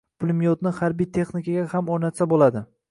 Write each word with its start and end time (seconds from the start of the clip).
Pulemyotni 0.21 0.71
harbiy 0.79 1.09
texnikalarga 1.19 1.69
ham 1.77 1.95
o‘rnatsa 1.99 2.31
bo‘ladi 2.35 2.69